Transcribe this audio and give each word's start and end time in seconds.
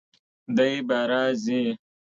دی 0.55 0.73
باره 0.87 1.23
ځي! 1.43 1.61